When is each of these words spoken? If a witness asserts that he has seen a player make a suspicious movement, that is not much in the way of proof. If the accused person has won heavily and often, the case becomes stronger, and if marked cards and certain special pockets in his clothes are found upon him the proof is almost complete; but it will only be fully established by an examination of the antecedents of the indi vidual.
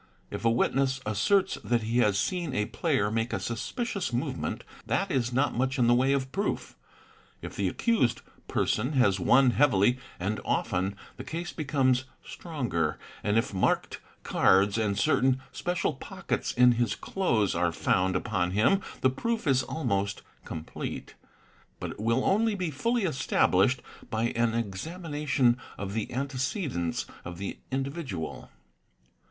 If 0.31 0.43
a 0.43 0.49
witness 0.49 0.99
asserts 1.05 1.59
that 1.63 1.83
he 1.83 1.99
has 1.99 2.17
seen 2.17 2.55
a 2.55 2.65
player 2.65 3.11
make 3.11 3.31
a 3.33 3.39
suspicious 3.39 4.11
movement, 4.11 4.63
that 4.87 5.11
is 5.11 5.31
not 5.31 5.53
much 5.53 5.77
in 5.77 5.85
the 5.85 5.93
way 5.93 6.11
of 6.11 6.31
proof. 6.31 6.75
If 7.43 7.55
the 7.55 7.67
accused 7.67 8.21
person 8.47 8.93
has 8.93 9.19
won 9.19 9.51
heavily 9.51 9.99
and 10.19 10.41
often, 10.43 10.95
the 11.17 11.23
case 11.23 11.53
becomes 11.53 12.05
stronger, 12.25 12.97
and 13.23 13.37
if 13.37 13.53
marked 13.53 13.99
cards 14.23 14.75
and 14.79 14.97
certain 14.97 15.39
special 15.51 15.93
pockets 15.93 16.51
in 16.51 16.71
his 16.71 16.95
clothes 16.95 17.53
are 17.53 17.71
found 17.71 18.15
upon 18.15 18.49
him 18.49 18.81
the 19.01 19.09
proof 19.11 19.45
is 19.45 19.61
almost 19.61 20.23
complete; 20.45 21.13
but 21.79 21.91
it 21.91 21.99
will 21.99 22.25
only 22.25 22.55
be 22.55 22.71
fully 22.71 23.03
established 23.03 23.83
by 24.09 24.29
an 24.29 24.55
examination 24.55 25.59
of 25.77 25.93
the 25.93 26.11
antecedents 26.11 27.05
of 27.23 27.37
the 27.37 27.59
indi 27.69 27.91
vidual. 27.91 28.49